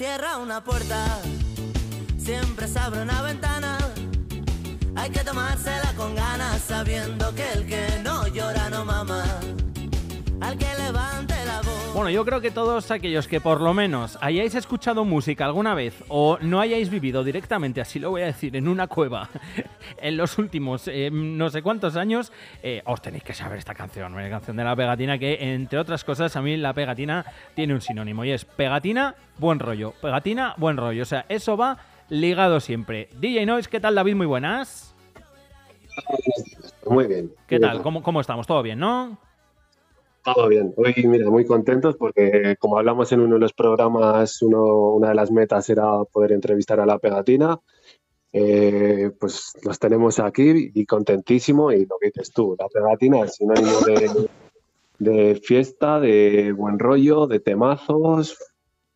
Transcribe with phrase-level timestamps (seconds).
[0.00, 1.20] cierra una puerta,
[2.16, 3.76] siempre se abre una ventana.
[4.96, 9.22] Hay que tomársela con ganas, sabiendo que el que no llora no mama.
[10.40, 11.94] Al que levante la voz.
[11.94, 16.02] Bueno, yo creo que todos aquellos que por lo menos hayáis escuchado música alguna vez
[16.08, 19.28] o no hayáis vivido directamente, así lo voy a decir, en una cueva
[19.98, 24.14] en los últimos eh, no sé cuántos años, eh, os tenéis que saber esta canción,
[24.14, 27.80] la canción de la pegatina, que entre otras cosas a mí la pegatina tiene un
[27.80, 31.02] sinónimo y es pegatina, buen rollo, pegatina, buen rollo.
[31.02, 31.78] O sea, eso va
[32.08, 33.08] ligado siempre.
[33.18, 34.14] DJ Noise, ¿qué tal David?
[34.14, 34.94] Muy buenas.
[36.86, 37.32] Muy bien.
[37.46, 37.82] ¿Qué tal?
[37.82, 38.46] ¿Cómo, ¿Cómo estamos?
[38.46, 39.18] ¿Todo bien, no?
[40.22, 40.74] Todo bien.
[40.76, 45.14] Hoy, mira, muy contentos porque, como hablamos en uno de los programas, uno, una de
[45.14, 47.58] las metas era poder entrevistar a la pegatina.
[48.32, 51.72] Eh, pues los tenemos aquí y contentísimo.
[51.72, 54.28] Y lo que dices tú, la pegatina es sinónimo de,
[54.98, 58.36] de fiesta, de buen rollo, de temazos,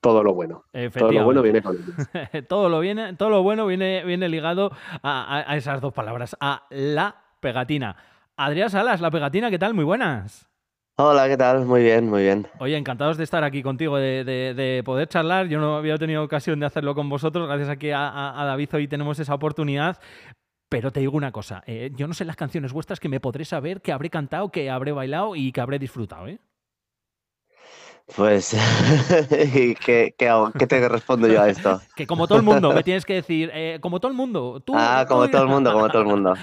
[0.00, 0.64] todo lo bueno.
[0.92, 2.46] Todo lo bueno viene con ellos.
[2.48, 4.70] todo lo viene, todo lo bueno viene, viene ligado
[5.02, 7.96] a, a- a esas dos palabras, a la pegatina.
[8.36, 9.72] Adrián Salas, la pegatina, ¿qué tal?
[9.74, 10.48] Muy buenas.
[10.96, 11.64] Hola, ¿qué tal?
[11.66, 12.46] Muy bien, muy bien.
[12.60, 15.48] Oye, encantados de estar aquí contigo, de, de- de poder charlar.
[15.48, 18.44] Yo no había tenido ocasión de hacerlo con vosotros, gracias a que a, a- a
[18.44, 19.98] David hoy tenemos esa oportunidad.
[20.68, 23.44] Pero te digo una cosa, eh, yo no sé las canciones vuestras que me podré
[23.44, 26.38] saber, que habré cantado, que habré bailado y que habré disfrutado, ¿eh?
[28.16, 28.54] Pues,
[29.54, 30.52] ¿y qué, qué hago?
[30.52, 31.80] ¿Qué te respondo yo a esto?
[31.96, 34.74] Que como todo el mundo, me tienes que decir, eh, como todo el mundo, tú...
[34.76, 36.34] Ah, tú como todo el mundo, como todo el mundo.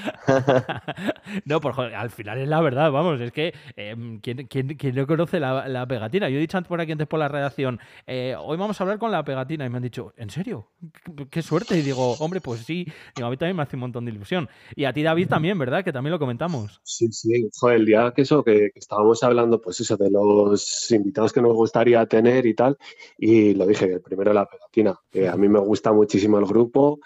[1.46, 4.96] no, por joder, al final es la verdad, vamos, es que eh, ¿quién, quién- quién
[4.96, 6.30] no conoce la, la pegatina?
[6.30, 8.98] Yo he dicho antes por aquí, antes por la redacción, eh, hoy vamos a hablar
[8.98, 10.68] con la pegatina y me han dicho, ¿en serio?
[11.16, 11.78] ¿Qué, qué suerte?
[11.78, 14.50] Y digo, hombre, pues sí, Digo, a mí también me hace un montón de ilusión.
[14.76, 15.84] Y a ti, David, también, ¿verdad?
[15.84, 16.80] Que también lo comentamos.
[16.84, 20.90] Sí, sí, joder, el día que eso, que, que estábamos hablando, pues eso, de los
[20.92, 22.78] invitados que nos gustaría tener y tal,
[23.18, 27.00] y lo dije, el primero la pegatina, que a mí me gusta muchísimo el grupo,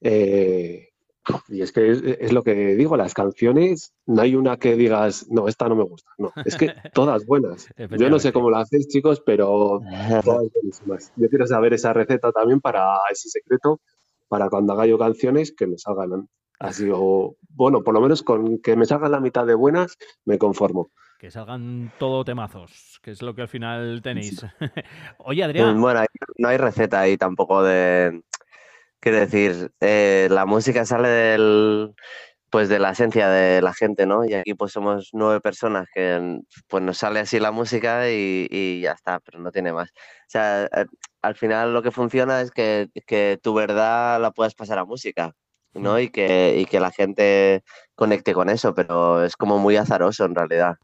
[0.00, 0.88] eh,
[1.48, 5.26] y es que es, es lo que digo, las canciones, no hay una que digas,
[5.30, 7.68] no, esta no me gusta, no, es que todas buenas.
[7.98, 9.80] Yo no sé cómo lo hacéis, chicos, pero
[10.24, 11.12] todas buenísimas.
[11.16, 13.80] Yo quiero saber esa receta también para ese secreto,
[14.28, 16.28] para cuando haga yo canciones, que me salgan
[16.58, 20.38] así, o bueno, por lo menos con que me salgan la mitad de buenas, me
[20.38, 20.90] conformo.
[21.18, 24.46] Que salgan todo temazos, que es lo que al final tenéis.
[25.18, 26.06] Oye, Adrián, Bueno, ahí
[26.36, 28.22] no hay receta ahí tampoco de...
[29.00, 31.94] Quiero decir, eh, la música sale del,
[32.50, 34.24] pues de la esencia de la gente, ¿no?
[34.24, 38.80] Y aquí pues somos nueve personas que pues nos sale así la música y, y
[38.80, 39.90] ya está, pero no tiene más.
[39.90, 40.86] O sea, eh,
[41.22, 45.32] al final lo que funciona es que, que tu verdad la puedas pasar a música,
[45.74, 45.98] ¿no?
[45.98, 47.62] Y que, y que la gente
[47.94, 50.76] conecte con eso, pero es como muy azaroso en realidad.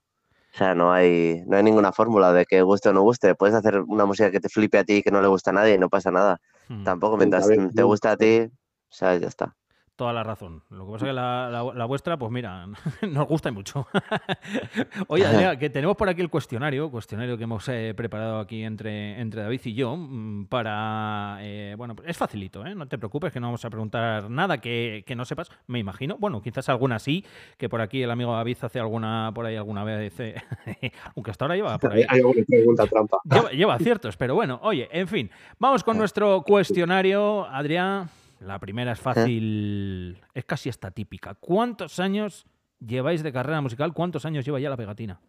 [0.54, 3.34] O sea, no hay, no hay ninguna fórmula de que guste o no guste.
[3.34, 5.54] Puedes hacer una música que te flipe a ti y que no le gusta a
[5.54, 6.38] nadie y no pasa nada.
[6.68, 8.50] hmm, Tampoco, mientras ver, te gusta a ti, o
[8.90, 9.56] sea, ya está.
[9.96, 10.62] Toda la razón.
[10.70, 12.66] Lo que pasa es que la, la- la vuestra, pues mira,
[13.08, 13.86] nos gusta y mucho.
[15.08, 19.20] Oye, Adrián, que tenemos por aquí el cuestionario, cuestionario que hemos eh, preparado aquí entre,
[19.20, 21.38] entre David y yo, mm, para...
[21.40, 22.74] eh, bueno, es facilito, ¿eh?
[22.74, 26.16] No te preocupes, que no vamos a preguntar nada que, que no sepas, me imagino.
[26.18, 27.24] Bueno, quizás alguna sí,
[27.56, 30.34] que por aquí el amigo David hace alguna, por ahí alguna vez, eh,
[31.16, 32.04] aunque hasta ahora lleva por ahí.
[32.08, 33.18] Hay, alguna pregunta trampa.
[33.24, 37.46] Lleva, lleva aciertos, pero bueno, oye, en fin, vamos con nuestro cuestionario.
[37.46, 38.08] Adrián,
[38.40, 41.34] la primera es fácil, es casi hasta típica.
[41.34, 42.46] ¿Cuántos años
[42.84, 43.92] lleváis de carrera musical?
[43.92, 45.20] ¿Cuántos años lleva ya la pegatina?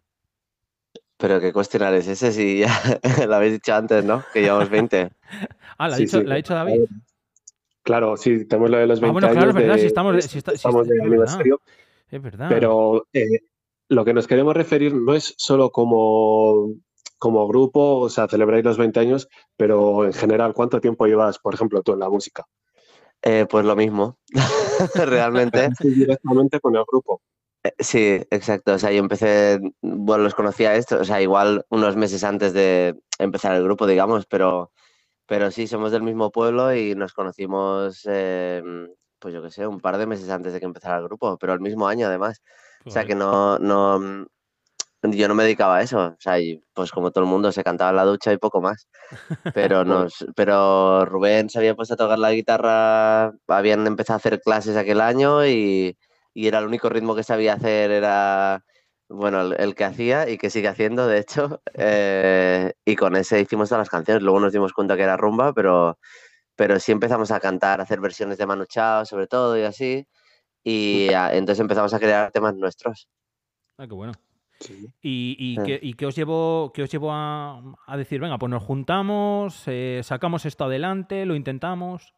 [1.17, 2.67] Pero qué cuestionario es ese si ya
[3.27, 4.23] lo habéis dicho antes, ¿no?
[4.33, 5.09] Que llevamos 20.
[5.77, 6.25] Ah, ¿la ha dicho, sí.
[6.25, 6.85] ¿la ha dicho David?
[7.83, 9.87] Claro, sí, tenemos lo de los 20 Ah, bueno, claro, años es verdad, de, si
[9.87, 11.13] estamos- si está- si estamos está- de es verdad.
[11.13, 11.61] aniversario,
[12.09, 12.49] Es verdad.
[12.49, 13.40] pero eh,
[13.90, 16.69] lo que nos queremos referir no es solo como,
[17.17, 19.28] como grupo, o sea, celebráis los 20 años,
[19.58, 22.46] pero en general, ¿cuánto tiempo llevas, por ejemplo, tú en la música?
[23.25, 24.19] Eh, pues lo mismo,
[24.95, 25.69] realmente.
[25.81, 27.22] Sí, directamente con el grupo.
[27.63, 28.73] Eh, Sí, exacto.
[28.73, 32.95] O sea, yo empecé, bueno, los conocía esto, o sea, igual unos meses antes de
[33.17, 34.72] empezar el grupo, digamos, pero,
[35.25, 38.61] pero sí, somos del mismo pueblo y nos conocimos, eh,
[39.17, 41.53] pues yo qué sé, un par de meses antes de que empezara el grupo, pero
[41.53, 42.43] el mismo año además.
[42.85, 44.27] O sea, que no, no,
[45.03, 46.00] yo no me dedicaba a eso.
[46.00, 48.62] O sea, y, pues como todo el mundo, se cantaba en la ducha y poco
[48.62, 48.88] más.
[49.53, 54.42] Pero, nos, pero Rubén se había puesto a tocar la guitarra, habían empezado a hacer
[54.42, 55.97] clases aquel año y,
[56.34, 58.64] y era el único ritmo que sabía hacer, era,
[59.09, 61.62] bueno, el, el que hacía y que sigue haciendo, de hecho.
[61.74, 64.24] eh, y con ese hicimos todas las canciones.
[64.24, 66.00] Luego nos dimos cuenta que era rumba, pero,
[66.56, 70.08] pero sí empezamos a cantar, a hacer versiones de Manu Chao, sobre todo, y así.
[70.64, 73.08] Y entonces empezamos a crear temas nuestros.
[73.78, 74.14] Ah, qué bueno.
[75.02, 77.61] Y, que, os llevó, que os llevó a,
[77.97, 82.13] decir, venga, pues nos juntamos, eh, sacamos esto adelante, lo intentamos.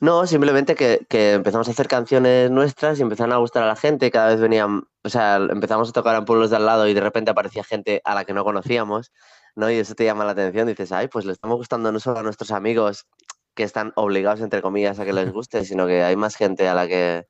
[0.00, 4.10] No, simplemente que, empezamos a hacer canciones nuestras y empezaron a gustar a la gente.
[4.10, 7.00] Cada vez venían, o sea, empezamos a tocar en pueblos de al lado y de
[7.00, 9.12] repente aparecía gente a la que no conocíamos,
[9.54, 9.70] ¿no?
[9.70, 10.66] Y eso te llama la atención.
[10.66, 13.06] Dices, ay, pues le estamos gustando no solo a nuestros amigos
[13.54, 16.74] que están obligados, entre comillas, a que les guste, sino que hay más gente a
[16.74, 17.26] la que,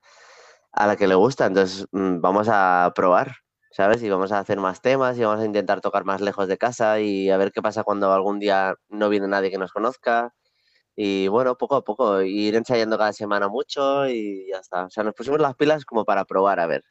[0.72, 1.46] a la que le gusta.
[1.46, 3.36] Entonces, mm, vamos a probar,
[3.74, 4.02] ¿sabes?
[4.02, 7.00] Y vamos a hacer más temas y vamos a intentar tocar más lejos de casa
[7.00, 10.32] y a ver qué pasa cuando algún día no viene nadie que nos conozca
[10.96, 14.84] y bueno, poco a poco, ir ensayando cada semana mucho y ya está.
[14.84, 16.84] O sea, nos pusimos las pilas como para probar, a ver.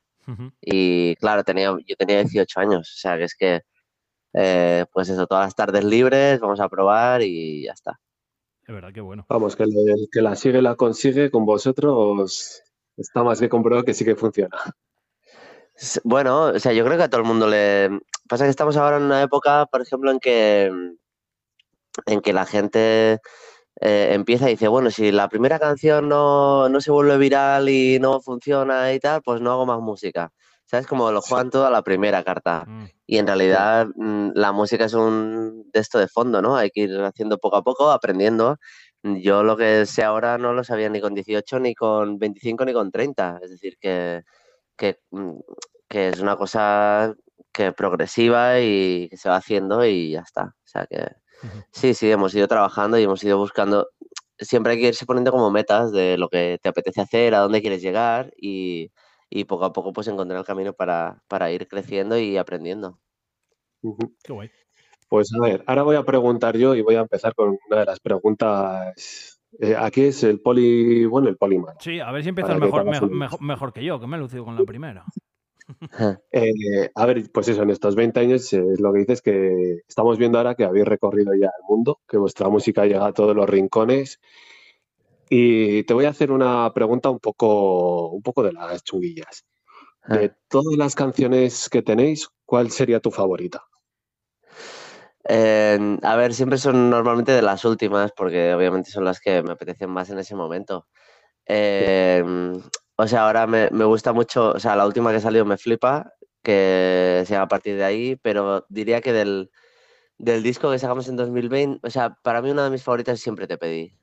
[0.61, 3.61] Y claro, tenía, yo tenía 18 años, o sea, que es que,
[4.33, 7.99] eh, pues eso, todas las tardes libres, vamos a probar y ya está.
[8.65, 9.25] Es verdad, qué bueno.
[9.29, 9.71] Vamos, que el,
[10.11, 12.61] que la sigue la consigue con vosotros
[12.97, 14.57] está más que comprobado que sí que funciona.
[16.03, 17.89] Bueno, o sea, yo creo que a todo el mundo le...
[18.27, 20.71] Pasa que estamos ahora en una época, por ejemplo, en que,
[22.05, 23.19] en que la gente
[23.81, 28.21] eh, empieza y dice, bueno, si la primera canción no, se vuelve viral y no
[28.21, 30.31] funciona y tal, pues no hago más música.
[30.65, 30.87] ¿Sabes?
[30.87, 32.63] Como lo juegan todo a la primera carta.
[32.65, 32.85] Mm.
[33.05, 36.55] Y en realidad mm, la música es un de esto de fondo, ¿no?
[36.55, 38.57] Hay que ir haciendo poco a poco, aprendiendo.
[39.03, 42.73] Yo lo que sé ahora no lo sabía ni con 18, ni con 25, ni
[42.73, 43.39] con 30.
[43.43, 44.23] Es decir, que,
[44.77, 45.39] que, mm,
[45.89, 47.15] que es una cosa
[47.51, 50.43] que progresiva y que se va haciendo y ya está.
[50.45, 51.23] O sea que
[51.71, 53.89] Sí, sí, hemos ido trabajando y hemos ido buscando.
[54.37, 57.61] Siempre hay que irse poniendo como metas de lo que te apetece hacer, a dónde
[57.61, 58.91] quieres llegar y,
[59.47, 62.99] poco a poco pues encontrar el camino para, ir creciendo y aprendiendo.
[64.23, 64.51] Qué guay.
[65.09, 67.85] Pues a ver, ahora voy a preguntar yo y voy a empezar con una de
[67.85, 69.32] las preguntas.
[69.59, 71.75] Eh, aquí es el poli, bueno, el poliman.
[71.79, 74.55] Sí, a ver si empiezas mejor, mejor, mejor, que yo, que me he lucido con
[74.55, 75.05] la primera.
[76.33, 79.77] Eh, a ver, pues eso, en estos 20 años eh, lo que dices es que
[79.87, 83.33] estamos viendo ahora que habéis recorrido ya el mundo, que vuestra música llega a todos
[83.33, 84.19] los rincones.
[85.29, 89.45] Y te voy a hacer una pregunta un poco, un poco de las chunguillas.
[90.05, 90.37] De ah.
[90.49, 93.63] todas las canciones que tenéis, ¿cuál sería tu favorita?
[95.27, 99.89] A ver, siempre son normalmente de las últimas, porque obviamente son las que me apetecen
[99.89, 100.87] más en ese momento.
[102.95, 107.23] O sea, ahora me, gusta mucho, o sea, la última que salió me flipa, que
[107.25, 109.49] sea a partir de ahí, pero diría que del,
[110.17, 113.57] disco que sacamos en 2020, o sea, para mí una de mis favoritas siempre te
[113.57, 113.97] pedí,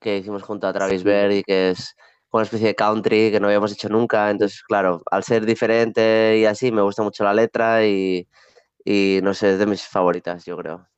[0.00, 1.94] que hicimos junto a Travis Berry, que es
[2.32, 6.44] una especie de country que no habíamos hecho nunca, entonces, claro, al ser diferente y
[6.44, 8.28] así, me gusta mucho la letra y,
[8.84, 10.88] y no sé, es de mis favoritas, yo creo.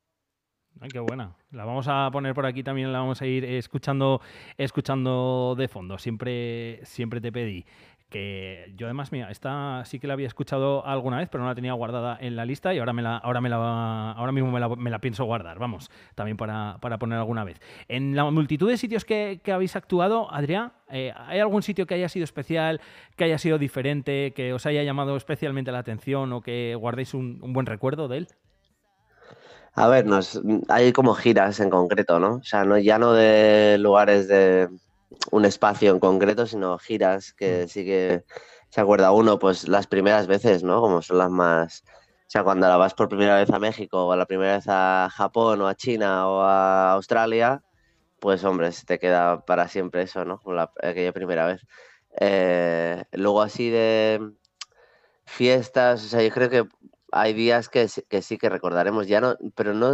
[0.81, 1.35] Ay, qué buena.
[1.51, 4.21] La vamos a poner por aquí también, la vamos a ir escuchando,
[4.59, 5.97] escuchando de fondo.
[5.97, 7.65] Siempre, siempre te pedí
[8.09, 11.55] que yo además, mira, esta sí que la había escuchado alguna vez, pero no la
[11.55, 14.91] tenía guardada en la lista y ahora me la, ahora me la, ahora mismo me
[14.91, 17.61] la, pienso guardar, vamos, también para, poner alguna vez.
[17.89, 22.09] En la multitud de sitios que, habéis actuado, Adrián, eh, ¿hay algún sitio que haya
[22.09, 22.81] sido especial,
[23.17, 27.53] que haya sido diferente, que os haya llamado especialmente la atención o que guardéis un
[27.53, 28.29] buen recuerdo de él?
[29.79, 30.07] A ver,
[30.71, 32.37] hay como giras en concreto, ¿no?
[32.37, 34.71] O sea, no, ya no de lugares de
[35.31, 37.69] un espacio en concreto, sino giras que mm.
[37.69, 38.25] sí que
[38.71, 40.81] se acuerda uno, pues las primeras veces, ¿no?
[40.81, 41.85] Como son las más...
[41.87, 45.09] O sea, cuando la vas por primera vez a México o la primera vez a
[45.13, 47.63] Japón o a China o a Australia,
[48.19, 50.39] pues hombre, se te queda para siempre eso, ¿no?
[50.41, 51.63] Como la, aquella primera vez.
[52.19, 54.33] Eh, luego así de
[55.25, 56.65] fiestas, o sea, yo creo que
[57.13, 59.91] hay días que, sí que recordaremos, ya no, pero no,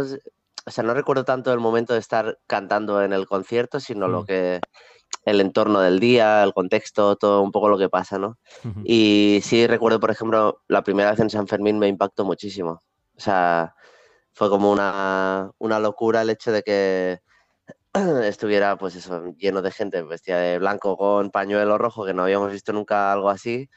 [0.65, 4.23] o sea, no recuerdo tanto el momento de estar cantando en el concierto, sino lo
[4.23, 4.25] mm.
[4.25, 4.61] que,
[5.25, 8.37] el entorno del día, el contexto, todo un poco lo que pasa, ¿no?
[8.83, 12.83] Y sí recuerdo, por ejemplo, la primera vez en San Fermín me impactó muchísimo.
[13.15, 13.75] O sea,
[14.33, 17.19] fue como una, una locura el hecho de que
[18.23, 22.51] estuviera, pues eso, lleno de gente vestida de blanco con pañuelo rojo, que no habíamos
[22.51, 23.69] visto nunca algo así,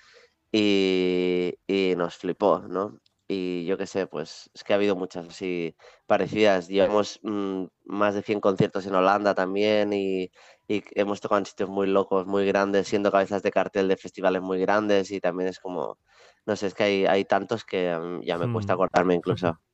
[0.50, 2.98] y, y nos flipó, ¿no?
[3.28, 5.74] Y yo qué sé, pues es que ha habido muchas así
[6.06, 6.68] parecidas.
[6.68, 10.30] Llevamos mm, más de 100 conciertos en Holanda también y,
[10.68, 14.58] hemos tocado en sitios muy locos, muy grandes, siendo cabezas de cartel de festivales muy
[14.58, 15.96] grandes y también es como,
[16.44, 18.76] no sé, es que hay, hay tantos que mm, ya me cuesta mm.
[18.76, 19.58] acordarme incluso.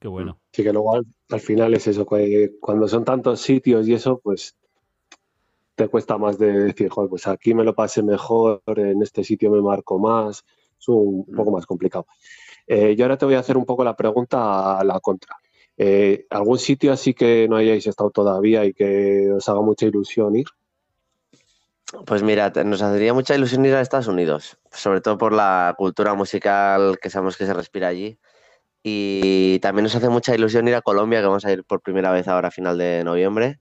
[0.00, 0.38] Qué bueno.
[0.52, 4.56] Sí, que luego al, final es eso, que cuando son tantos sitios y eso, pues
[5.74, 9.50] te cuesta más de decir, joder, pues aquí me lo pasé mejor, en este sitio
[9.50, 10.44] me marco más,
[10.78, 12.06] es un poco más complicado.
[12.68, 15.36] Eh, yo ahora te voy a hacer un poco la pregunta a la contra.
[15.78, 20.36] Eh, ¿Algún sitio así que no hayáis estado todavía y que os haga mucha ilusión
[20.36, 20.46] ir?
[22.04, 26.12] Pues mira, nos hacería mucha ilusión ir a Estados Unidos, sobre todo por la cultura
[26.12, 28.18] musical que sabemos que se respira allí.
[28.82, 32.12] Y también nos hace mucha ilusión ir a Colombia, que vamos a ir por primera
[32.12, 33.60] vez ahora a final de noviembre.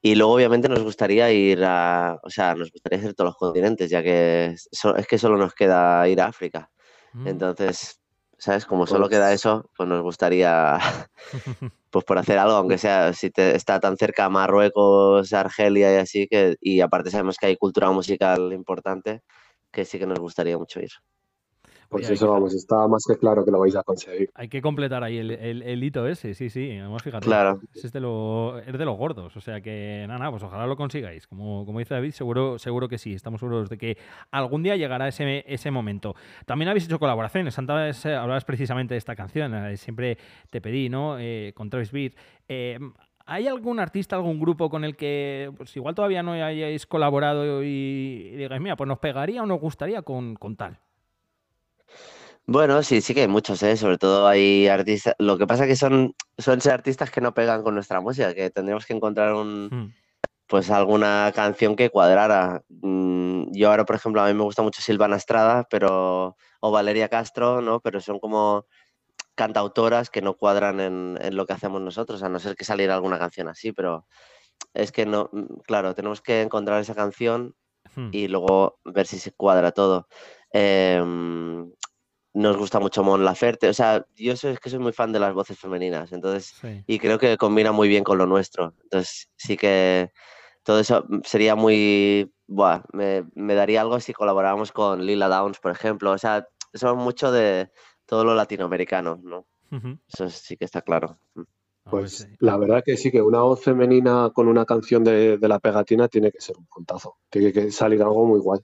[0.00, 3.90] Y luego obviamente nos gustaría ir a, o sea, nos gustaría hacer todos los continentes,
[3.90, 6.70] ya que es, es que solo nos queda ir a África.
[7.12, 7.26] Mm.
[7.28, 8.00] Entonces,
[8.38, 8.64] ¿sabes?
[8.66, 10.78] Como solo queda pues eso, pues nos gustaría,
[11.90, 16.28] pues por hacer algo, aunque sea, si te, está tan cerca Marruecos, Argelia y así,
[16.28, 19.22] que, y aparte sabemos que hay cultura musical importante,
[19.72, 20.90] que sí que nos gustaría mucho ir.
[21.88, 24.30] Pues eso, vamos, está más que claro que lo vais a conseguir.
[24.34, 26.76] Hay que completar ahí el, hito ese, sí, sí.
[26.78, 27.60] Además, fíjate, claro.
[27.74, 29.34] es, de lo, es de los gordos.
[29.36, 31.26] O sea que, nada, nada, pues ojalá lo consigáis.
[31.26, 33.14] Como, como dice David, seguro, seguro que sí.
[33.14, 33.96] Estamos seguros de que
[34.30, 36.14] algún día llegará ese, ese momento.
[36.44, 37.58] También habéis hecho colaboraciones.
[37.58, 39.54] Antes eh, hablabas precisamente de esta canción.
[39.54, 40.18] Eh, siempre
[40.50, 41.18] te pedí, ¿no?
[41.18, 42.12] Eh, con Travis Beat.
[43.30, 48.30] ¿Hay algún artista, algún grupo con el que, pues igual todavía no hayáis colaborado y,
[48.36, 50.78] digáis, mira, pues nos pegaría o nos gustaría con, con tal?
[52.50, 53.76] Bueno, sí, sí que hay muchos, ¿eh?
[53.76, 55.14] Sobre todo hay artistas.
[55.18, 58.48] Lo que pasa es que son, son artistas que no pegan con nuestra música, que
[58.48, 59.94] tendríamos que encontrar un, hmm.
[60.46, 62.62] pues alguna canción que cuadrara.
[62.70, 67.10] Mm, yo ahora, por ejemplo, a mí me gusta mucho Silvana Estrada, pero o Valeria
[67.10, 67.80] Castro, ¿no?
[67.80, 68.64] Pero son como
[69.34, 72.94] cantautoras que no cuadran en, en lo que hacemos nosotros, a no ser que saliera
[72.94, 74.06] alguna canción así, pero
[74.72, 77.54] es que no, mm, claro, tenemos que encontrar esa canción
[77.94, 78.08] hmm.
[78.12, 80.08] y luego ver si se cuadra todo.
[80.54, 81.02] Eh,
[82.38, 83.68] nos gusta mucho Mon Laferte.
[83.68, 86.54] O sea, yo soy, es que soy muy fan de las voces femeninas, entonces,
[86.86, 88.74] y creo que combina muy bien con lo nuestro.
[88.84, 90.12] Entonces, sí que
[90.62, 96.12] todo eso sería muy, buah, me, daría algo si colaboráramos con Lila Downs, por ejemplo.
[96.12, 97.70] O sea, son mucho de
[98.06, 99.46] todo lo latinoamericano, ¿no?
[100.12, 101.18] Eso sí que está claro.
[101.34, 101.42] Mm.
[101.90, 105.58] Pues la verdad que sí, que una voz femenina con una canción de, de la
[105.58, 107.16] pegatina tiene que ser un puntazo.
[107.30, 108.60] Tiene que salir algo muy guay.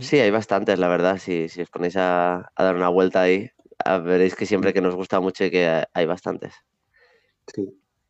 [0.00, 1.18] Sí, hay bastantes, la verdad.
[1.18, 3.50] Si, si os ponéis a, dar una vuelta ahí,
[4.02, 6.54] veréis que siempre que nos gusta mucho y que hay bastantes.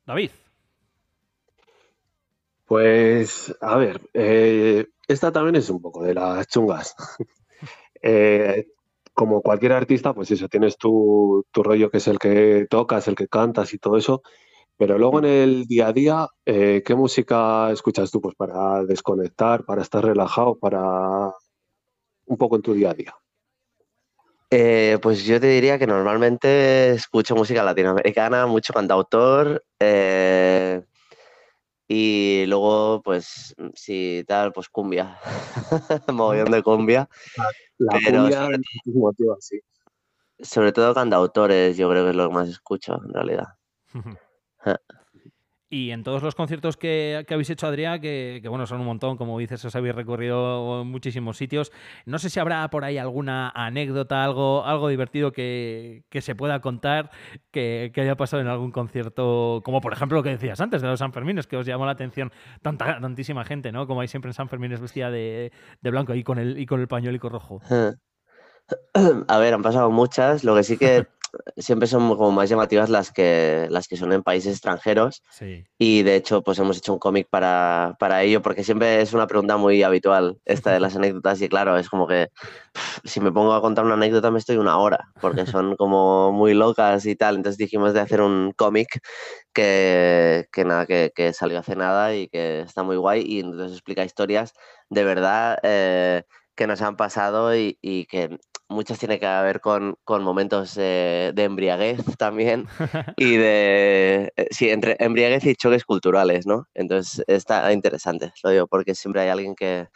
[0.06, 0.30] David.
[2.66, 6.94] Pues, a ver, eh, esta también es un poco de las chungas.
[8.06, 8.66] Eh,
[9.14, 13.14] como cualquier artista, pues eso, tienes tu, tu, rollo que es el que tocas, el
[13.14, 14.22] que cantas y todo eso.
[14.76, 18.20] Pero luego en el día a día, eh, ¿qué música escuchas tú?
[18.20, 21.32] Pues para desconectar, para estar relajado, para
[22.26, 23.14] un poco en tu día a día?
[24.50, 29.64] Eh, pues yo te diría que normalmente escucho música latinoamericana, mucho cantautor.
[29.80, 30.82] Eh,
[31.88, 35.18] y luego, pues, si tal, pues cumbia.
[36.12, 37.08] Mogollón de cumbia.
[37.78, 38.48] La, cumbia
[38.86, 39.60] motivo, sí.
[40.38, 43.46] sobre todo cantautores, yo creo que es lo que más escucho, en realidad.
[45.74, 49.36] Y en todos los conciertos que, habéis hecho, Adrián, que, bueno, son un montón, como
[49.40, 51.72] dices, os habéis recorrido muchísimos sitios.
[52.06, 57.10] No sé si habrá por ahí alguna anécdota, algo, algo divertido que, se pueda contar
[57.50, 61.00] que, haya pasado en algún concierto, como por ejemplo lo que decías antes de los
[61.00, 62.30] San Fermines, que os llamó la atención
[62.62, 63.88] tanta, tantísima gente, ¿no?
[63.88, 65.50] Como hay siempre en San Fermines vestida de,
[65.80, 67.60] de blanco y con el y con el pañuelo rojo.
[69.28, 70.44] A ver, han pasado muchas.
[70.44, 71.08] Lo que sí que
[71.56, 75.22] siempre son como más llamativas las que, las que son en países extranjeros.
[75.78, 79.26] Y de hecho, pues hemos hecho un cómic para, para, ello, porque siempre es una
[79.26, 81.40] pregunta muy habitual esta de las anécdotas.
[81.42, 82.28] Y claro, es como que
[83.04, 86.54] si me pongo a contar una anécdota me estoy una hora, porque son como muy
[86.54, 87.36] locas y tal.
[87.36, 89.00] Entonces dijimos de hacer un cómic
[89.52, 93.72] que, que, nada, que, que, salió hace nada y que está muy guay y nos
[93.72, 94.52] explica historias
[94.90, 95.58] de verdad.
[95.62, 96.22] Eh,
[96.54, 98.38] que nos han pasado y, y que
[98.74, 102.66] muchas tienen que ver con, con momentos de embriaguez también
[103.16, 106.66] y de, eh, sí, entre embriaguez y choques culturales, ¿no?
[106.74, 109.88] Entonces está interesante, lo digo, porque siempre hay alguien que,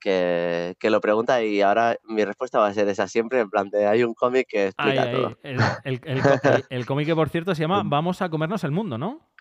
[0.00, 3.70] que, que, lo pregunta y ahora mi respuesta va a ser esa siempre, en plan
[3.70, 5.38] de hay un cómic que explica todo.
[5.42, 6.00] El, el,
[6.68, 9.33] el cómic que por cierto se llama Vamos a comernos el mundo, ¿no?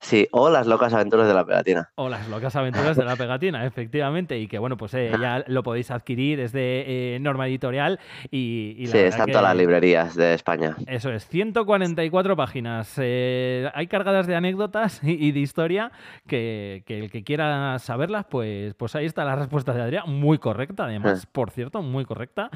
[0.00, 1.90] Sí, o las locas aventuras de la pegatina.
[1.96, 4.38] O las locas aventuras de la pegatina, efectivamente.
[4.38, 7.98] Y que bueno, pues eh, ya lo podéis adquirir, es de eh, norma editorial.
[8.30, 10.76] Y, sí, están todas las librerías de España.
[10.86, 12.94] Eso es, 144 páginas.
[12.98, 15.90] Eh, hay cargadas de anécdotas y, de historia
[16.26, 20.84] que, el que quiera saberlas, pues, pues ahí está la respuesta de Adrián, muy correcta,
[20.84, 22.50] además, por cierto, muy correcta.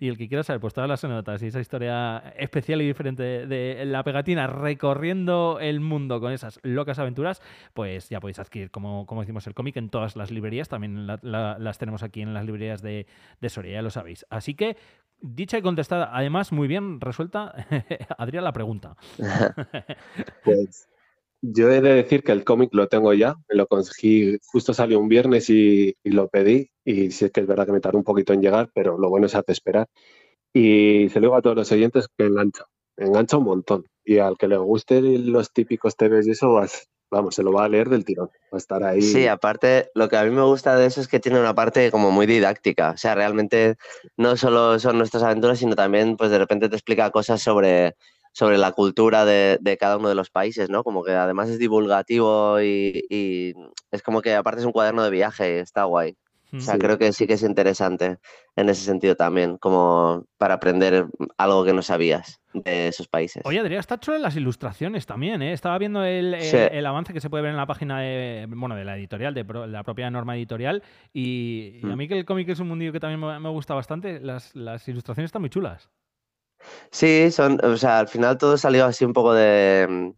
[0.00, 3.46] Y el que quiera saber, pues todas las anécdotas y esa historia especial y diferente
[3.46, 7.42] de la pegatina recorriendo el mundo con esas locas aventuras,
[7.74, 10.68] pues ya podéis adquirir, como, como decimos, el cómic en todas las librerías.
[10.68, 13.06] También las tenemos aquí en las librerías de,
[13.40, 14.26] de Soria, ya lo sabéis.
[14.30, 14.76] Así que,
[15.20, 17.54] dicha y contestada, además muy bien resuelta,
[18.18, 18.96] Adrián, la pregunta.
[20.44, 20.88] pues
[21.40, 24.98] yo he de decir que el cómic lo tengo ya, me lo conseguí, justo salió
[24.98, 28.32] un viernes y, lo pedí y sí que es verdad que me tardó un poquito
[28.32, 29.88] en llegar, pero lo bueno es hacer esperar.
[30.52, 32.64] Y se lo digo a todos los oyentes que engancha,
[32.96, 33.84] engancha un montón.
[34.08, 37.66] Y al que le gusten los típicos TVs y eso, vas, vamos, se lo va
[37.66, 39.02] a leer del tirón, va a estar ahí.
[39.02, 41.90] Sí, aparte, lo que a mí me gusta de eso es que tiene una parte
[41.90, 42.92] como muy didáctica.
[42.92, 43.76] O sea, realmente
[44.16, 47.96] no solo son nuestras aventuras, sino también, pues de repente te explica cosas sobre
[48.32, 50.84] sobre la cultura de, cada uno de los países, ¿no?
[50.84, 53.54] Como que además es divulgativo y,
[53.90, 56.16] es como que aparte es un cuaderno de viaje, está guay.
[56.50, 58.18] O sea, creo que sí que es interesante
[58.56, 63.42] en ese sentido también, como para aprender algo que no sabías de esos países.
[63.44, 65.52] Oye, Adrián, está chulo en las ilustraciones también, ¿eh?
[65.52, 66.34] Estaba viendo el,
[66.86, 69.82] avance que se puede ver en la página de, bueno, de la editorial, de, la
[69.82, 71.96] propia norma editorial, y, a mm.
[71.96, 75.28] mí que el cómic es un mundillo que también me, gusta bastante, las, las ilustraciones
[75.28, 75.90] están muy chulas.
[76.90, 80.14] Sí, son, o sea, al final todo salió así un poco de,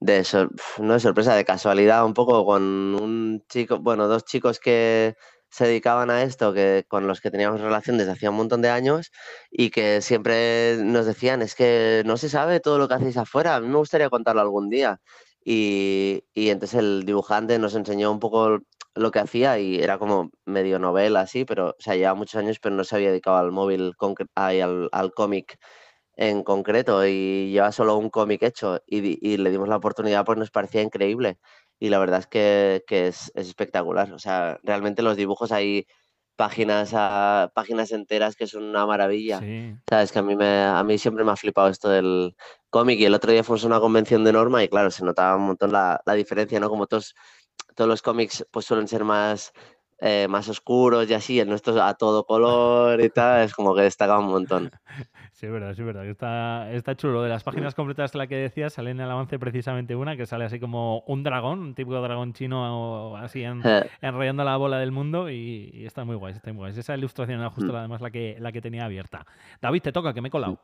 [0.00, 0.48] de
[0.78, 5.16] no de sorpresa, de casualidad, un poco con un chico, bueno, dos chicos que
[5.52, 8.70] se dedicaban a esto, que con los que teníamos relación desde hacía un montón de
[8.70, 9.12] años
[9.50, 13.56] y que siempre nos decían, es que no se sabe todo lo que hacéis afuera,
[13.56, 15.00] a mí me gustaría contarlo algún día.
[15.44, 18.60] Y, y entonces el dibujante nos enseñó un poco
[18.94, 22.58] lo que hacía y era como medio novela así, pero o sea, lleva muchos años,
[22.60, 23.94] pero no se había dedicado al móvil,
[24.36, 25.58] al, al cómic
[26.16, 30.50] en concreto y lleva solo un cómic hecho y, le dimos la oportunidad pues nos
[30.50, 31.38] parecía increíble
[31.78, 34.12] y la verdad es que, es, espectacular.
[34.12, 35.86] O sea, realmente los dibujos hay
[36.36, 39.40] páginas a, páginas enteras que son una maravilla.
[39.88, 42.34] Sabes que a mí me a mí siempre me ha flipado esto del
[42.70, 45.36] cómic y el otro día fuimos a una convención de norma y claro, se notaba
[45.36, 46.70] un montón la, la diferencia, ¿no?
[46.70, 47.14] Como todos
[47.74, 49.52] todos los cómics pues suelen ser más,
[50.04, 53.82] eh, más oscuros y así, el nuestro a todo color y tal, es como que
[53.82, 54.70] destaca un montón.
[55.32, 56.06] Sí, es verdad, sí, es verdad.
[56.06, 57.20] Está, está chulo.
[57.20, 60.24] De las páginas completas de la que decías, sale en el avance precisamente una que
[60.24, 63.42] sale así como un dragón, un tipo de dragón chino así
[64.02, 66.78] enrollando la bola del mundo y, está muy guay, está muy guay.
[66.78, 67.76] Esa ilustración era justo mm.
[67.76, 69.26] además la que, la que tenía abierta.
[69.60, 70.60] David, te toca, que me he colado.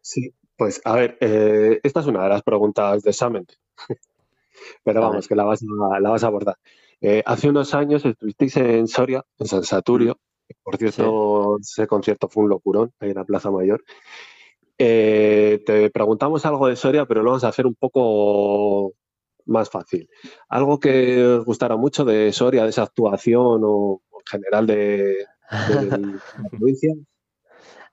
[0.00, 3.44] Sí, pues a ver, eh, esta es una de las preguntas de examen.
[4.84, 6.56] pero vamos, que la vas a, la vas a abordar.
[7.06, 10.18] Eh, hace unos años estuvisteis en Soria, en San Saturio.
[10.62, 13.84] Por cierto, ese concierto fue un locurón ahí en la Plaza Mayor.
[14.78, 18.94] Eh, te preguntamos algo de Soria, pero lo vamos a hacer un poco
[19.44, 20.08] más fácil.
[20.48, 25.26] Algo que os gustara mucho de Soria, de esa actuación o en general de, de
[26.42, 26.94] la provincia.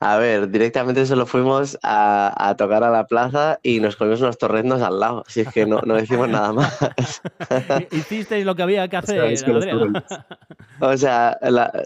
[0.03, 4.81] A ver, directamente solo fuimos a, tocar a la plaza y nos comimos unos torrendos
[4.81, 5.23] al lado.
[5.27, 7.21] Así es que no, decimos nada más.
[7.91, 9.21] Hicisteis lo que había que hacer,
[10.79, 11.37] O sea,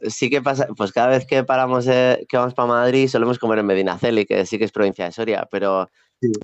[0.08, 3.60] sí que pasa, pues cada vez que paramos, eh, que vamos para Madrid, solemos comer
[3.60, 5.90] en Medinaceli, que sí que es provincia de Soria, pero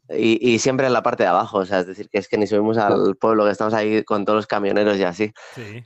[0.10, 2.48] y, siempre en la parte de abajo, o sea, es decir, que es que ni
[2.48, 5.34] subimos al pueblo, que estamos ahí con todos los camioneros y así.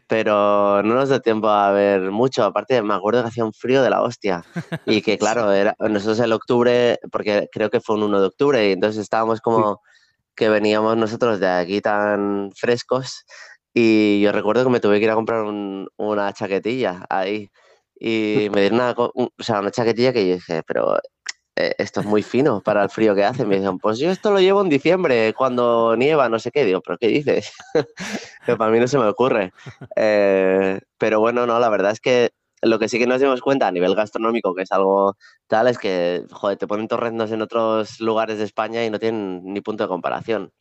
[0.07, 3.81] Pero no nos da tiempo a ver mucho, aparte me acuerdo que hacía un frío
[3.81, 4.43] de la hostia.
[4.85, 8.69] Y que claro, era, nosotros el octubre, porque creo que fue un 1 de octubre,
[8.69, 9.81] y entonces estábamos como
[10.35, 13.25] que veníamos nosotros de aquí tan frescos.
[13.73, 15.43] Y yo recuerdo que me tuve que ir a comprar
[15.97, 17.49] una chaquetilla ahí.
[17.99, 20.97] Y me dieron una, o sea, una chaquetilla que yo dije, pero
[21.55, 23.45] esto es muy fino para el frío que hace.
[23.45, 26.65] Me dicen, pues yo esto lo llevo en diciembre, cuando nieva, no sé qué.
[26.65, 27.51] Digo, ¿pero qué dices?
[28.45, 29.53] que para mí no se me ocurre.
[29.95, 33.67] Eh, pero bueno, no, la verdad es que lo que sí que nos dimos cuenta
[33.67, 35.15] a nivel gastronómico, que es algo
[35.47, 39.41] tal, es que, joder, te ponen torrendos en otros lugares de España y no tienen
[39.43, 40.51] ni punto de comparación.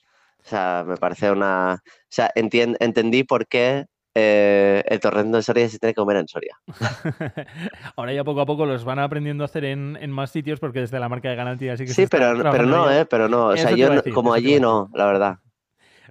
[0.44, 1.83] O sea, me parece una...
[1.85, 6.29] O sea, entendí por qué eh, el torrendo de Soria se tiene que comer en
[6.29, 6.57] Soria.
[7.96, 11.00] Ahora ya poco a poco los van aprendiendo a hacer en, más sitios porque desde
[11.00, 13.48] la marca de garantía sí que Sí, pero, pero no, eh, pero no.
[13.48, 15.38] O sea, yo como allí no, la verdad.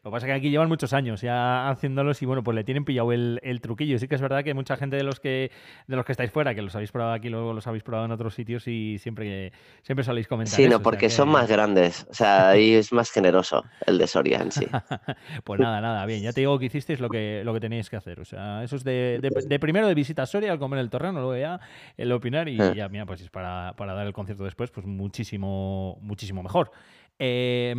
[0.03, 2.65] Lo que pasa es que aquí llevan muchos años ya haciéndolos y bueno, pues le
[2.65, 3.97] tienen pillado el, el truquillo.
[3.97, 5.49] Sí que es verdad que mucha gente de los que
[5.87, 8.11] de los que estáis fuera, que los habéis probado aquí, luego los habéis probado en
[8.11, 10.57] otros sitios y siempre siempre soléis comentar.
[10.57, 12.05] Sí, no, porque son más grandes.
[12.09, 14.67] O sea, ahí es más generoso el de Soria en sí.
[15.45, 16.21] pues nada, nada, bien.
[16.21, 18.19] Ya te digo que hicisteis lo que, lo que tenéis que hacer.
[18.19, 21.21] O sea, eso es de, de, primero de visita a Soria al comer el torreno,
[21.21, 21.61] luego ya
[21.95, 22.73] el opinar y eh.
[22.75, 26.71] ya, mira, pues es para, para dar el concierto después, pues muchísimo, muchísimo mejor.
[27.19, 27.73] Eh,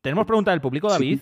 [0.00, 1.18] tenemos pregunta del público, David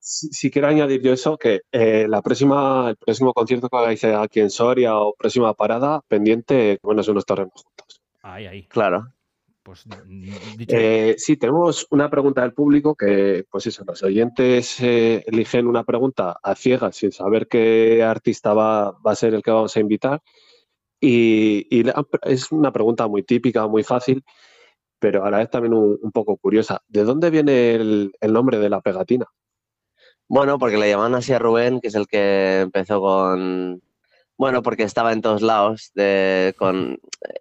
[0.00, 4.40] si, quiero añadir yo eso, que eh, la próxima, el próximo concierto que hagáis aquí
[4.40, 8.00] en Soria o próxima parada, pendiente, bueno, son unos terrenos juntos.
[8.22, 8.66] Ahí, ahí.
[8.66, 9.12] Claro.
[9.62, 9.84] Pues,
[10.68, 15.84] eh, sí, tenemos una pregunta del público que, pues eso, los oyentes eh, eligen una
[15.84, 20.22] pregunta a ciegas sin saber qué artista va, a ser el que vamos a invitar.
[21.00, 21.82] Y,
[22.22, 24.24] es una pregunta muy típica, muy fácil,
[24.98, 26.82] pero a la vez también un, poco curiosa.
[26.88, 29.26] ¿De dónde viene el nombre de la pegatina?
[30.30, 33.82] Bueno, porque le llaman así a Rubén, que es el que empezó con,
[34.38, 37.00] bueno, porque estaba en todos lados de, con,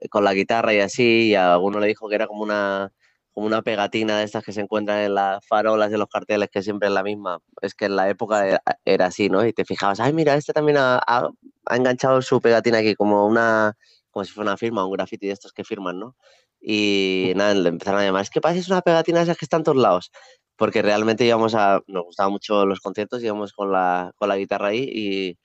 [0.09, 2.91] con, la guitarra y así, y a alguno le dijo que era como una,
[3.31, 6.63] como una pegatina de estas que se encuentran en las farolas de los carteles, que
[6.63, 7.39] siempre es la misma.
[7.61, 9.45] Es que en la época era, así, ¿no?
[9.45, 11.29] Y te fijabas, ay, mira, este también ha, ha,
[11.69, 13.77] enganchado su pegatina aquí, como una,
[14.09, 16.15] como si fuera una firma, un graffiti de estos que firman, ¿no?
[16.59, 19.59] Y nada, le empezaron a llamar, es que parece una pegatina de esas que están
[19.59, 20.11] en todos lados.
[20.59, 24.67] Porque realmente íbamos a, nos gustaban mucho los conciertos, íbamos con la, con la guitarra
[24.67, 25.37] ahí y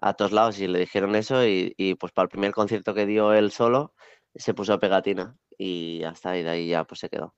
[0.00, 3.06] a todos lados y le dijeron eso y, y, pues para el primer concierto que
[3.06, 3.94] dio él solo
[4.34, 7.34] se puso a pegatina y hasta ahí de ahí ya pues se quedó.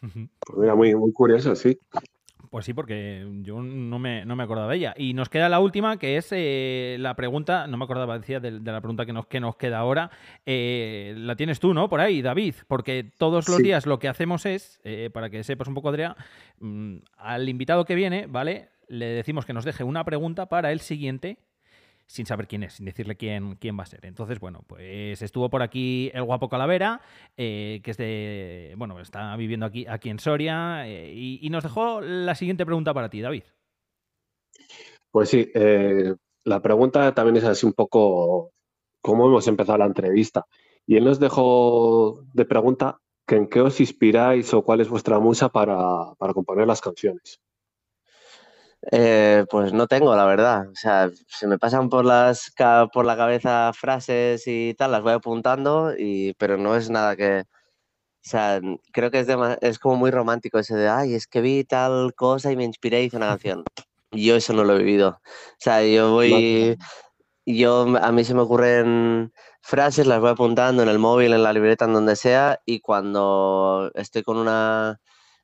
[0.00, 1.78] Pues mira, muy, muy curioso, sí.
[2.52, 4.94] Pues sí, porque yo no me, no me acordaba de ella.
[4.98, 8.60] Y nos queda la última, que es eh, la pregunta, no me acordaba, decía, de,
[8.60, 10.10] de, la pregunta que nos, que nos queda ahora.
[10.44, 11.88] Eh, la tienes tú, ¿no?
[11.88, 13.62] Por ahí, David, porque todos los sí.
[13.62, 16.14] días lo que hacemos es, eh, para que sepas un poco, Adrián,
[16.60, 18.68] mmm, al invitado que viene, ¿vale?
[18.86, 21.38] Le decimos que nos deje una pregunta para el siguiente
[22.06, 24.04] sin saber quién es, sin decirle quién, quién va a ser.
[24.04, 27.00] Entonces, bueno, pues estuvo por aquí el guapo Calavera,
[27.36, 32.00] eh, que es de, bueno, está viviendo aquí, aquí en Soria, eh, y, nos dejó
[32.00, 33.44] la siguiente pregunta para ti, David.
[35.10, 38.52] Pues sí, eh, la pregunta también es así un poco
[39.02, 40.46] cómo hemos empezado la entrevista.
[40.86, 45.48] Y él nos dejó de pregunta en qué os inspiráis o cuál es vuestra musa
[45.48, 47.40] para, para componer las canciones.
[48.90, 50.68] Eh, pues no tengo, la verdad.
[50.68, 52.52] O sea, se me pasan por, las,
[52.92, 57.40] por la cabeza frases y tal, las voy apuntando, y, pero no es nada que...
[58.24, 58.60] O sea,
[58.92, 62.14] creo que es, de, es como muy romántico ese de, ay, es que vi tal
[62.14, 63.64] cosa y me inspiré y hice una canción.
[64.12, 65.08] Yo eso no lo he vivido.
[65.10, 66.76] O sea, yo voy...
[67.44, 71.52] Yo, a mí se me ocurren frases, las voy apuntando en el móvil, en la
[71.52, 75.00] libreta, en donde sea, y cuando estoy con una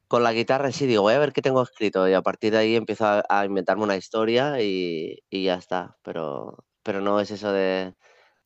[0.09, 2.59] con la guitarra sí digo, voy a ver qué tengo escrito y a partir de
[2.59, 5.97] ahí empiezo a, a inventarme una historia y, y, ya está.
[6.03, 7.95] Pero, pero no es eso de,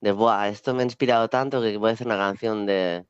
[0.00, 3.06] de, Buah, esto me ha inspirado tanto que voy a hacer una canción de,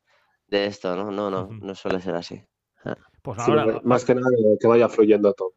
[0.48, 1.10] de esto, ¿no?
[1.10, 2.42] No, no, no suele ser así.
[3.22, 3.64] Pues ahora...
[3.64, 4.28] Sí, más que nada
[4.60, 5.54] que vaya fluyendo todo.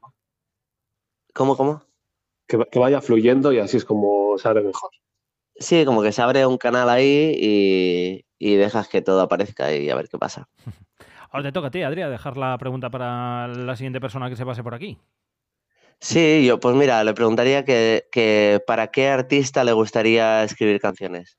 [1.33, 1.83] ¿Cómo, cómo?
[2.47, 4.91] Que, que vaya fluyendo y así es como sale mejor.
[5.57, 9.89] Sí, como que se abre un canal ahí y, y dejas que todo aparezca y
[9.89, 10.47] a ver qué pasa.
[11.35, 14.45] Ahora te toca a ti, Adrián, dejar la pregunta para la siguiente persona que se
[14.45, 14.97] pase por aquí.
[15.99, 21.37] Sí, yo, pues mira, le preguntaría que, que para qué artista le gustaría escribir canciones.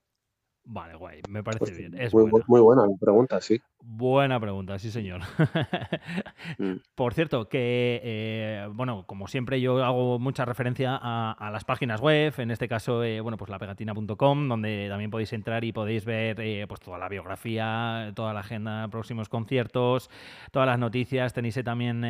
[0.64, 1.98] Vale, guay, me parece pues, bien.
[1.98, 2.44] Es muy, buena.
[2.46, 3.59] muy, buena pregunta, sí.
[3.88, 5.20] Buena pregunta, sí, señor.
[6.59, 6.72] mm.
[6.96, 12.01] Por cierto, que, eh, bueno, como siempre yo hago mucha referencia a, a las páginas
[12.01, 16.40] web, en este caso, eh, bueno, pues lapegatina.com, donde también podéis entrar y podéis ver
[16.40, 20.11] eh, pues toda la biografía, toda la agenda, próximos conciertos,
[20.51, 22.01] todas las noticias, tenéis también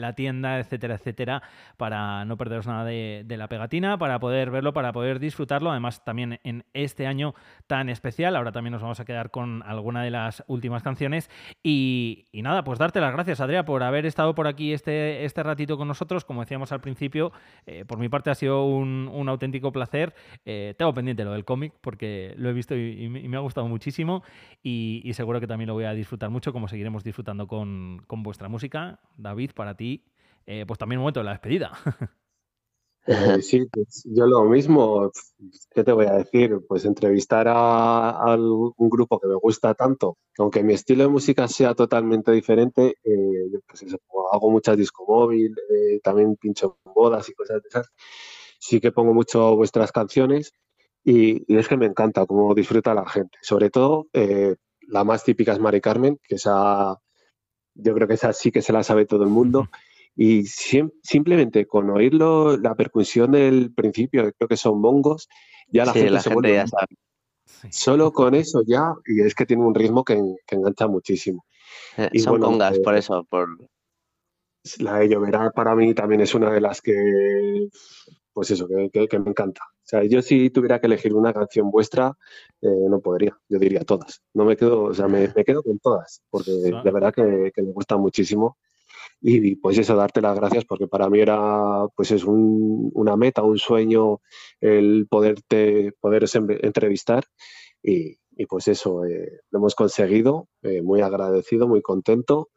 [0.00, 1.42] la tienda, etcétera, etcétera,
[1.76, 6.04] para no perderos nada de, de la pegatina, para poder verlo, para poder disfrutarlo, además
[6.04, 7.34] también en este año
[7.68, 8.34] tan especial.
[8.34, 11.11] Ahora también nos vamos a quedar con alguna de las últimas canciones.
[11.62, 15.76] Y, nada, pues darte las gracias, Adrián, por haber estado por aquí este, este ratito
[15.76, 16.24] con nosotros.
[16.24, 17.32] Como decíamos al principio,
[17.66, 20.14] eh, por mi parte ha sido un, auténtico placer.
[20.44, 24.22] Eh, tengo pendiente lo del cómic porque lo he visto y, me ha gustado muchísimo.
[24.62, 28.22] Y, y, seguro que también lo voy a disfrutar mucho, como seguiremos disfrutando con, con
[28.22, 29.00] vuestra música.
[29.16, 30.04] David, para ti,
[30.46, 31.72] eh, pues también un momento de la despedida.
[33.42, 35.10] Sí, pues yo lo mismo.
[35.74, 36.60] ¿Qué te voy a decir?
[36.68, 41.08] Pues entrevistar a, a, un grupo que me gusta tanto, que aunque mi estilo de
[41.08, 43.98] música sea totalmente diferente, eh, pues eso,
[44.32, 47.88] hago muchas disco móvil, eh, también pincho bodas y cosas de esas.
[48.58, 50.52] Sí que pongo mucho vuestras canciones
[51.04, 53.36] y, y es que me encanta cómo disfruta la gente.
[53.42, 54.56] Sobre todo, eh,
[54.88, 56.96] la más típica es Mari Carmen, que esa,
[57.74, 59.68] yo creo que esa sí que se la sabe todo el mundo.
[60.14, 65.28] Y sim simplemente con oírlo, la percusión del principio, creo que son bongos,
[65.68, 66.96] ya la sí, gente, la se gente vuelve ya sabe.
[67.70, 71.44] Solo con eso ya, y es que tiene un ritmo que, que engancha muchísimo.
[71.96, 73.24] Eh, y son bueno, congas, eh, por eso.
[73.28, 73.48] Por...
[74.78, 77.68] La de Lloverá para mí también es una de las que,
[78.32, 79.62] pues eso, que, que, que me encanta.
[79.64, 82.12] O sea, yo si tuviera que elegir una canción vuestra,
[82.60, 84.22] eh, no podría, yo diría todas.
[84.34, 87.62] No me quedo, o sea, me, me quedo con todas, porque de verdad que, que
[87.62, 88.56] me gustan muchísimo
[89.22, 93.42] y pues eso, darte las gracias porque para mí era pues es un, una meta,
[93.42, 94.20] un sueño
[94.60, 96.24] el poderte poder
[96.62, 97.24] entrevistar
[97.82, 102.50] y, y pues eso, eh, lo hemos conseguido, eh, muy agradecido, muy contento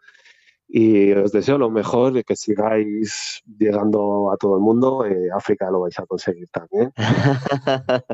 [0.67, 5.69] y os deseo lo mejor de que sigáis llegando a todo el mundo, eh, África
[5.69, 6.91] lo vais a conseguir también.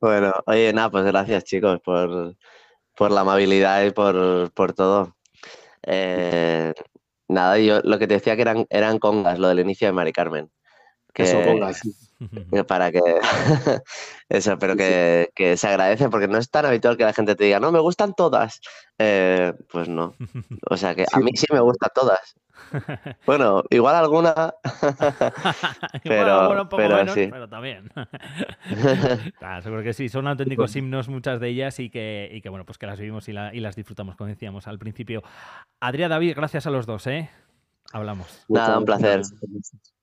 [0.00, 2.36] bueno, oye, nada, pues gracias chicos por,
[2.96, 5.16] por la amabilidad y por, por todo.
[7.28, 10.12] Nada, yo lo que te decía que eran, eran congas, lo del inicio de Mari
[10.12, 10.50] Carmen.
[11.12, 11.72] que, Eso que
[12.68, 13.00] para que
[14.28, 17.44] eso, pero que, que se agradece porque no es tan habitual que la gente te
[17.44, 18.60] diga, no, me gustan todas.
[18.98, 20.14] Eh, pues no.
[20.68, 22.34] O sea que a mí sí me gustan todas.
[23.24, 24.52] Bueno, igual alguna.
[26.02, 27.28] Pero- bueno, un poco pero menos, sí.
[27.30, 27.90] pero también.
[29.40, 32.66] Ah, seguro que sí, son auténticos himnos muchas de ellas y que, y que bueno,
[32.66, 35.22] pues que las vivimos y, la- y las disfrutamos, como decíamos al principio.
[35.80, 37.30] Adrián, David, gracias a los dos, ¿eh?
[37.92, 38.44] Hablamos.
[38.48, 39.22] Nada, un placer.
[39.22, 39.94] gracias.